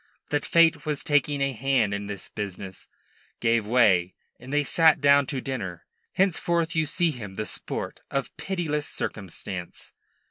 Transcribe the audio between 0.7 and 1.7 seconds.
was taking a